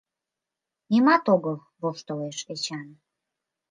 —Нимат 0.91 1.25
огыл,— 1.35 1.57
воштылеш 1.81 2.39
Эчан. 2.53 2.87